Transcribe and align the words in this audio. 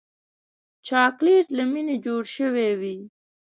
چاکلېټ 0.87 1.45
له 1.57 1.63
مینې 1.71 1.95
جوړ 2.05 2.23
شوی 2.35 2.69
وي. 2.79 2.97